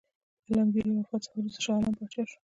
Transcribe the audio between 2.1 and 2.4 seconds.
شو.